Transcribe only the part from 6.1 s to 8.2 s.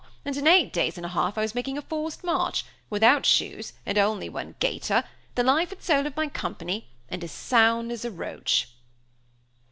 my company, and as sound as a